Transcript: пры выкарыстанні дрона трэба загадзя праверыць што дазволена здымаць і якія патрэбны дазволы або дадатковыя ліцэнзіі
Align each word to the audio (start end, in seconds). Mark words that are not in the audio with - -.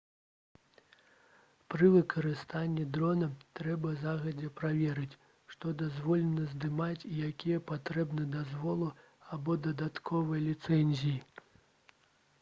пры 1.73 1.89
выкарыстанні 1.95 2.85
дрона 2.95 3.27
трэба 3.59 3.91
загадзя 4.05 4.49
праверыць 4.61 5.19
што 5.55 5.73
дазволена 5.83 6.45
здымаць 6.55 7.07
і 7.11 7.25
якія 7.29 7.63
патрэбны 7.73 8.27
дазволы 8.37 8.87
або 9.37 9.59
дадатковыя 9.67 10.45
ліцэнзіі 10.49 11.17